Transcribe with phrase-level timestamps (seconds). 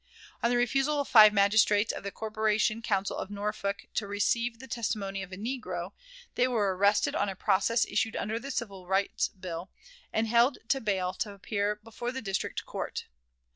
[0.41, 4.67] On the refusal of five magistrates of the Corporation Council of Norfolk to receive the
[4.67, 5.91] testimony of a negro,
[6.33, 9.69] they were arrested on a process issued under the Civil Bights Bill,
[10.11, 13.05] and held to bail to appear before the District Court.